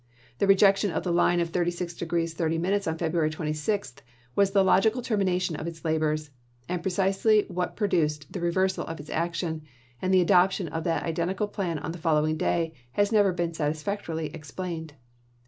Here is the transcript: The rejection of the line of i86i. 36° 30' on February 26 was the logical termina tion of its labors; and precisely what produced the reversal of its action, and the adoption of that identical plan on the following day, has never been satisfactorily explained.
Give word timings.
The 0.39 0.47
rejection 0.47 0.89
of 0.89 1.03
the 1.03 1.11
line 1.13 1.39
of 1.39 1.51
i86i. 1.51 2.05
36° 2.09 2.31
30' 2.33 2.89
on 2.89 2.97
February 2.97 3.29
26 3.29 3.97
was 4.35 4.49
the 4.49 4.63
logical 4.63 5.03
termina 5.03 5.39
tion 5.39 5.57
of 5.57 5.67
its 5.67 5.85
labors; 5.85 6.31
and 6.67 6.81
precisely 6.81 7.45
what 7.49 7.75
produced 7.75 8.33
the 8.33 8.39
reversal 8.41 8.83
of 8.87 8.99
its 8.99 9.11
action, 9.11 9.61
and 10.01 10.11
the 10.11 10.19
adoption 10.21 10.67
of 10.69 10.85
that 10.85 11.03
identical 11.03 11.47
plan 11.47 11.77
on 11.77 11.91
the 11.91 11.99
following 11.99 12.35
day, 12.35 12.73
has 12.93 13.11
never 13.11 13.31
been 13.31 13.53
satisfactorily 13.53 14.33
explained. 14.33 14.93